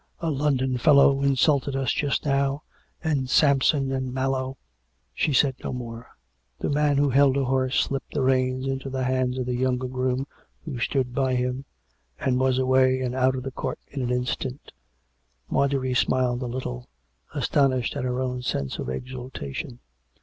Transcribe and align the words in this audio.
"A 0.19 0.31
London 0.31 0.79
fellow 0.79 1.21
insulted 1.21 1.75
us 1.75 1.93
just 1.93 2.25
now, 2.25 2.63
and 3.03 3.29
Sampson 3.29 3.91
and 3.91 4.11
Mallow" 4.11 4.57
She 5.13 5.31
said 5.31 5.53
no 5.63 5.71
more. 5.71 6.07
The 6.57 6.71
man 6.71 6.97
who 6.97 7.11
held 7.11 7.35
her 7.35 7.43
horse 7.43 7.75
slipped 7.81 8.15
the 8.15 8.23
reins 8.23 8.65
into 8.65 8.89
the 8.89 9.03
hands 9.03 9.37
of 9.37 9.45
the 9.45 9.53
younger 9.53 9.85
groom 9.87 10.25
who 10.65 10.79
stood 10.79 11.13
by 11.13 11.35
him, 11.35 11.65
and 12.19 12.39
was 12.39 12.57
away 12.57 12.99
and 13.01 13.13
out 13.13 13.35
of 13.35 13.43
the 13.43 13.51
court 13.51 13.77
in 13.89 14.01
an 14.01 14.09
instant. 14.09 14.71
Marjorie 15.51 15.93
smiled 15.93 16.41
a 16.41 16.47
little, 16.47 16.89
astonished 17.35 17.95
at 17.95 18.03
her 18.03 18.19
own 18.19 18.41
sense 18.41 18.79
of 18.79 18.89
exultation. 18.89 19.81